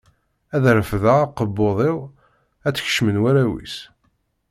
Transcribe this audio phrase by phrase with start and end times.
[0.55, 1.97] Ad refdeɣ akebbuḍ-iw,
[2.67, 3.75] ad tt-kecmen warraw-is.